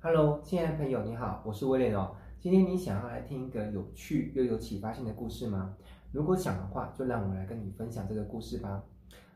[0.00, 2.14] Hello，亲爱的朋友，你好，我是威廉哦。
[2.38, 5.74] 今天你想要来听一个有趣又有启发性的故事吗？
[6.12, 8.80] 如果想的话，就让我来跟你分享这个故事吧。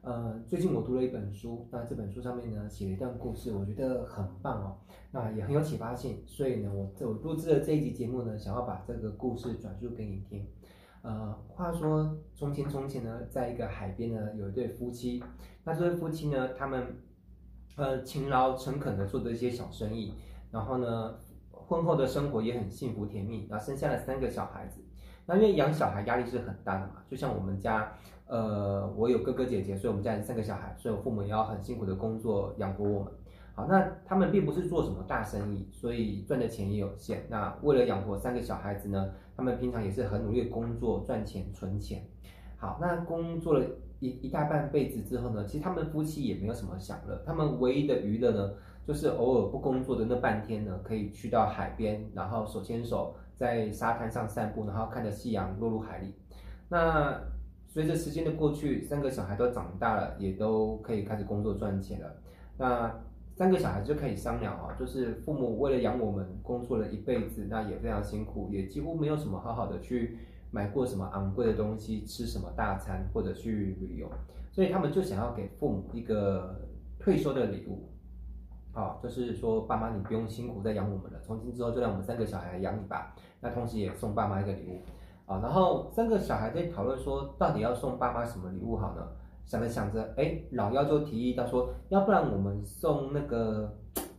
[0.03, 4.79] 呃，最近我读了一本书，那这本书上面呢写了一段故事，我觉得很棒哦，
[5.11, 10.47] 那也很有启发性，所以呢，我我录制了这一集节目呢，想要把这个故事转述给你听。
[11.03, 15.21] 呃，话说从前从前呢，在一个海边呢，有一对夫妻，
[15.65, 16.87] 那这对夫妻呢，他们
[17.75, 20.15] 呃勤劳诚恳的做着一些小生意，
[20.53, 21.15] 然后呢，
[21.51, 24.81] 婚后的生活也很幸福甜蜜，然后生下了三个小孩子。
[25.27, 27.93] 那因为养小孩压力是很大的嘛，就像我们家。
[28.29, 33.13] 呃，我有哥哥姐姐，所以我们家有三个小孩，所以我父母也要很辛苦的工作养活我们。
[33.55, 37.27] 好，那他们并不是做什么大生意，所以赚的钱也有限。
[37.29, 42.03] 那为了养活三个小孩子呢，他们平常也是很努力的工作赚钱存钱。
[42.57, 43.67] 好，那工作了
[44.03, 48.53] 一一大半辈子之后呢，其实他们夫妻也没有什么享乐，他们唯一的娱乐呢，
[48.85, 56.13] 就是偶尔不工作的那半天呢，可以去到海边，然后手牵手在沙滩上散步，然后看着夕阳落入海里。
[56.69, 57.17] 那
[57.69, 62.13] 随着时间的过去，三个小孩都长大了，也都可以开始工作赚钱了。
[62.59, 62.93] 那
[63.37, 70.19] 三个小孩就可以商量啊，就是父母为了养我们，工作了一辈子，那也非常辛苦，也几乎没有什么好好的去
[70.53, 74.09] 买过什么昂贵的东西，吃什么大餐或者去旅游，
[74.53, 76.61] 所以他们就想要给父母一个
[77.01, 77.91] 退休的礼物，
[78.73, 83.17] 啊，就是说爸妈你不用辛苦再养我们了，从今之后就让我们三个小孩来养你吧。
[83.41, 84.81] 那同时也送爸妈一个礼物。
[85.25, 89.09] 啊，然后三个小孩在讨论说，到底要送爸妈什么礼物好呢？
[89.45, 93.73] 想着想着，哎，老幺就提议到说，要不然我们送那个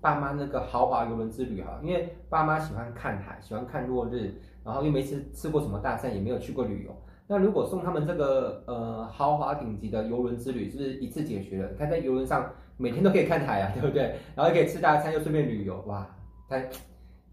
[0.03, 6.93] 爸妈那个豪华游轮之旅哈，因为爸妈喜欢看海，喜欢看落日，然后又没吃吃过什么大餐，也没有去过旅游。
[7.25, 11.71] 那如果送他们这个呃豪华顶级的游轮之旅，是不是一次解决了？
[11.71, 14.15] 你看在游轮上每天都可以看海啊， 对不对？
[14.35, 16.05] 然后又可以吃大餐，又顺便旅游，哇，
[16.49, 16.69] 太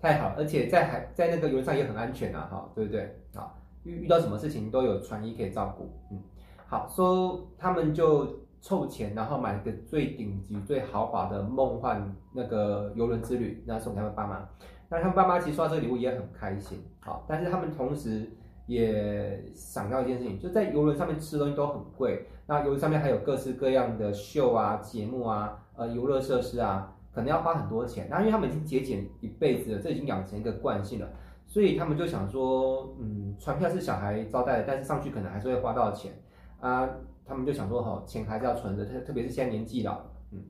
[0.01, 3.15] 太好，而且在海在那个游轮上也很安全啊，哈，对不对？
[3.35, 3.57] 好。
[3.83, 6.23] 遇遇到什么事情都有船医可以照顾，嗯，
[6.67, 8.29] 好，说、他们就
[8.61, 14.47] 凑钱，然后买一个最顶级、最豪华的梦幻那个游轮之旅，然后送给他们爸妈。
[14.89, 18.29] 那他们爸妈其实收到这个礼物也很开心，好，但是他们同时
[18.67, 28.09] 也想到一件事情，就在游轮上面吃东西都很贵，那游轮上面还有各式各样的秀啊、节目啊、呃游乐设施啊，可能要花很多钱。
[28.11, 31.09] 那因为他们已经节俭一辈子了，这已经养成一个惯性了。
[31.47, 36.13] 所以他们就想说，嗯，船票是小孩招待的，但是上去可能还是会花到钱
[36.61, 36.89] 啊。
[37.27, 40.43] 他们就想说，哈，钱还是要存着，特特别是现在年纪了，嗯，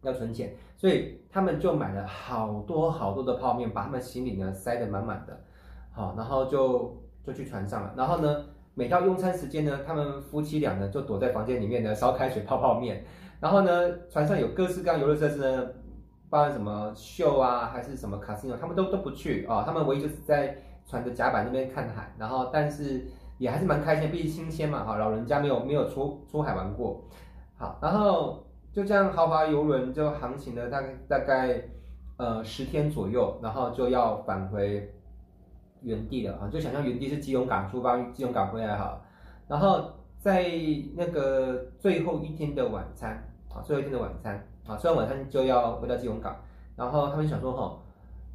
[0.00, 0.54] 要存钱。
[0.74, 5.38] 所以他们就买了好多好多的泡面，把他们行李呢塞得满满的，
[5.92, 7.92] 好，然后就就去船上了。
[7.94, 13.04] 然后呢，每到用餐时间呢，他们夫妻俩呢就躲在房间里面呢烧开水泡泡面。
[13.38, 13.70] 然后呢，
[14.08, 15.66] 船上有各式各样游乐设施呢。
[16.28, 23.06] 包含什么秀啊，还是什么卡斯诺，他们都都不去啊、他们唯一就是在船的甲板那边看海，然后但是
[23.38, 24.84] 也还是蛮开心，毕竟新鲜嘛。
[24.84, 27.02] 哈，老人家没有没有出出海玩过。
[27.56, 31.62] 好，然后就这样豪华游轮就航行了大概大概
[32.16, 34.92] 呃十天左右，然后就要返回
[35.82, 36.48] 原地了啊。
[36.48, 39.00] 就想象原地是基隆港出发，基隆港回来哈。
[39.48, 40.50] 然后在
[40.94, 44.46] 那个最后一天的晚餐啊，最后一天的晚餐。
[44.66, 46.36] 啊，吃完晚餐就要回到基隆港，
[46.74, 47.78] 然后他们想说哈，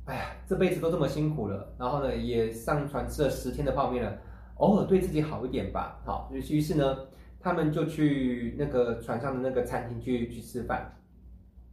[0.05, 4.17] 哎呀，这辈子都这么辛苦了，然后呢也上船吃了十天的泡面了，
[4.61, 5.99] 偶尔对自己好一点吧。
[6.05, 6.97] 好，于是于是呢，
[7.39, 10.93] 他们就去那个船上的那个餐厅去去吃饭。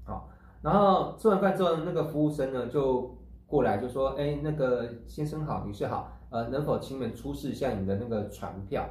[0.05, 0.31] 好，
[0.63, 3.15] 然后吃完饭之后，那个服务生呢就
[3.47, 8.89] 过来就说，哎，那个先生好，女士好，呃，能否请你们出示一下你的那个船票？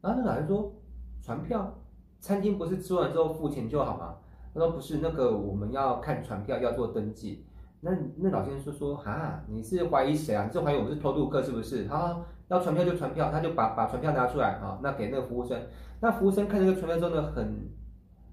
[0.00, 0.72] 然后那老人说，
[1.20, 1.74] 船票，
[2.20, 4.14] 餐厅不是吃完之后付钱就好吗？
[4.54, 7.44] 他说不是那个，我们要看船票，要做登记。
[7.86, 10.44] 那那老先生说说哈，你是怀疑谁啊？
[10.44, 11.84] 你是怀疑我们是偷渡客是不是？
[11.84, 15.56] 他要船票就船票，他就把把船票拿出来啊，那给那个服务生。
[16.00, 17.70] 那服务生看这个船票之后呢，很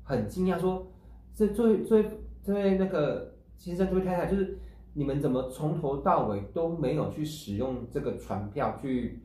[0.01, 0.87] 很惊讶，说
[1.35, 2.05] 这这位这位
[2.43, 4.57] 这位那个先生这位太太，就是
[4.95, 9.21] 你们怎么从头到尾都没有去使用这个船票去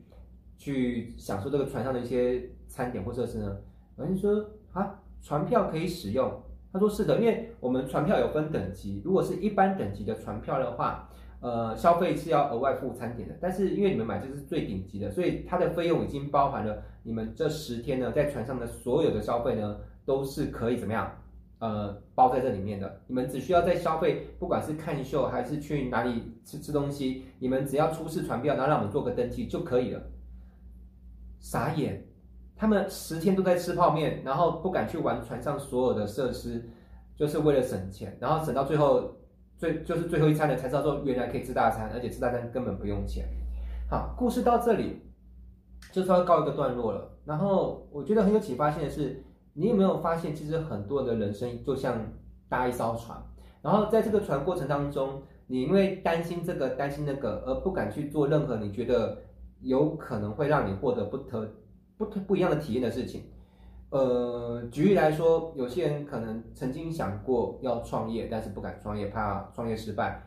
[0.59, 3.57] 去享受这个船上的一些餐点或设施呢？
[3.95, 6.31] 老先生说啊，船票可以使用。
[6.71, 11.09] 他说是的，因为我们船票有分等级，如果是一般等级的船票的话，
[11.41, 13.35] 呃，消费是要额外付餐点的。
[13.41, 21.11] 但是因为你们买这是最顶级的，所以它的费用已经包含了你们这十天呢在船上的所有的消费呢，都是可以怎么样？
[21.59, 23.01] 呃，包在这里面的。
[23.07, 30.01] 你们只需要在消费，不管是看秀还是去哪里吃吃东西，你们只要出示船票，然后让我们做个登记就可以了。
[31.39, 32.05] 傻眼。
[32.59, 36.69] 他们十天都在吃泡面，然后不敢去玩船上所有的设施，
[37.15, 39.15] 就是为了省钱，然后省到最后
[39.57, 43.25] 最就是最后一餐了，才知道说原来可以吃大餐，而且吃大餐根本不用钱。
[43.89, 45.01] 好，故事到这里
[45.93, 47.09] 就稍微告一个段落了。
[47.23, 49.23] 然后我觉得很有启发性的是，
[49.53, 51.95] 你有没有发现，其实很多人的人生就像
[52.49, 53.17] 搭一艘船，
[53.61, 59.17] 然后在这个船过程当中，你因为担心这个担心那个，而不敢去做任何你觉得
[59.61, 61.49] 有可能会让你获得不特
[61.99, 63.23] 不不一样的体验的事情。
[63.89, 70.23] 呃，举例来说，有些人可能曾经想过要创业，但是不敢创业，怕创业失败，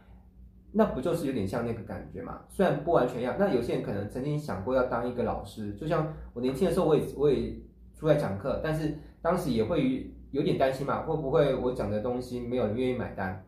[0.72, 2.40] 那不就是有点像那个感觉嘛？
[2.48, 3.36] 虽然不完全一样。
[3.38, 7.56] 那有些人可能曾经想过要当一个老师，就像我年轻的时候，我也我也
[7.94, 13.44] 出来讲课，但是当时也会有点担心嘛，会不会我讲的东西没有人愿意买单？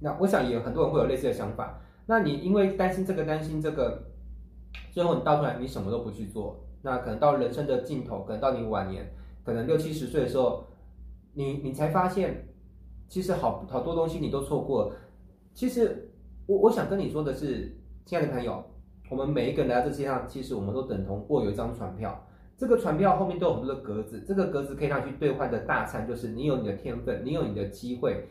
[0.00, 1.78] 那我想也有很多人会有类似的想法。
[2.06, 4.02] 那你因为担心这个担心这个，
[4.90, 9.10] 最后你到头来你什么都不去做，那可能到人生的尽头，可能到你晚年。
[9.44, 10.64] 可能六七十岁的时候，
[11.32, 12.46] 你你才发现，
[13.08, 14.96] 其实好好多东西你都错过了。
[15.54, 16.10] 其实
[16.46, 18.64] 我我想跟你说的是，亲爱的朋友，
[19.10, 22.26] 我们每一个人来到这世界上，其实我们都等同握有一张船票。
[22.56, 28.28] 这个船票后面都有很多的格子，这个格子可以让你去兑换的大餐，就是你有你的天分，你有你的机会，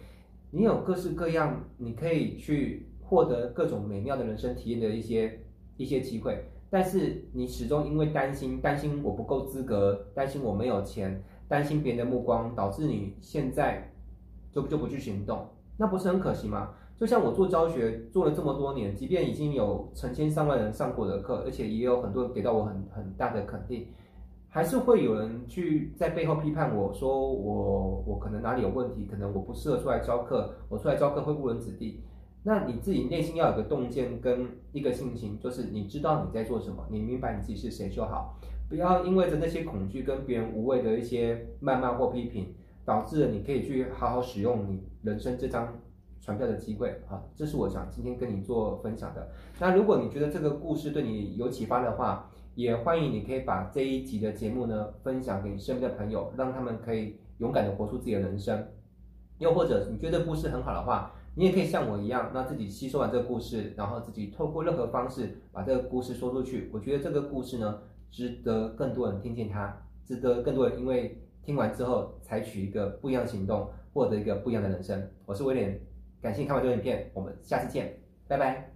[0.51, 5.41] 你有各式各样，你可以去获得各种美妙的人生体验的一些
[5.75, 6.50] 一些机会。
[6.73, 13.91] 但是你始终因为担心，担心我不够资格，担心我没有钱，担心别人的目光，导致你现在
[14.53, 15.45] 就就不去行动，
[15.75, 16.69] 那不是很可惜吗？
[16.97, 23.87] 就像我做教学做了这么多年，即便已经有成千上万人上过的课，而且也有很多人给到我很很大的肯定，
[24.47, 32.01] 还是会有人去在背后批判我说我我可能哪里有问题，可能我不适合出来教课，我出来教课会误人子弟。
[32.43, 45.79] 那你自己内心要有个洞见跟一个信心，就是你知道你在做什么，你明白你自己是谁就好，不要因为着那些恐惧跟别人无谓的一些谩骂或批评，导致了你可以去好好使用你人生这张
[46.19, 47.21] 船票的机会啊！
[47.35, 49.29] 这是我想今天跟你做分享的。
[49.59, 58.67] 那如果你觉得这个故事对你有启发的话，也欢迎你可以把这一集的节目呢分享给你身边的朋友，让他们可以勇敢的活出自己的人生。
[59.37, 66.69] 又或者你觉得故事很好的话，你也可以像我一样，让自己吸收完这个故事，然后自己透过任何方式把这个故事说出去。
[66.73, 75.09] 我觉得这个故事呢，值得更多人听见它，值得更多人因为听完之后采取一个不一样的行动，获得一个不一样的人生。
[75.25, 75.79] 我是威廉，
[76.21, 78.70] 感谢你看完这个影片，我们下次见，拜拜。